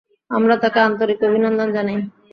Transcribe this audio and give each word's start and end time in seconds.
আমরা 0.31 0.55
তাঁকে 0.61 0.79
আন্তরিক 0.81 1.19
অভিনন্দন 1.23 1.69
জানাই। 1.73 1.97